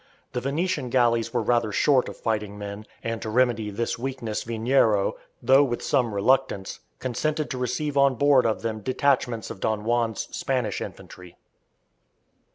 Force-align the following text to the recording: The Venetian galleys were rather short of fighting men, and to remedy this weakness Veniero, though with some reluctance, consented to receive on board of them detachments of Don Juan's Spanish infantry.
The 0.33 0.41
Venetian 0.41 0.89
galleys 0.89 1.31
were 1.31 1.43
rather 1.43 1.71
short 1.71 2.09
of 2.09 2.17
fighting 2.17 2.57
men, 2.57 2.87
and 3.03 3.21
to 3.21 3.29
remedy 3.29 3.69
this 3.69 3.99
weakness 3.99 4.41
Veniero, 4.43 5.13
though 5.43 5.63
with 5.63 5.83
some 5.83 6.15
reluctance, 6.15 6.79
consented 6.97 7.51
to 7.51 7.59
receive 7.59 7.95
on 7.95 8.15
board 8.15 8.47
of 8.47 8.63
them 8.63 8.79
detachments 8.79 9.51
of 9.51 9.59
Don 9.59 9.81
Juan's 9.83 10.27
Spanish 10.35 10.81
infantry. 10.81 11.35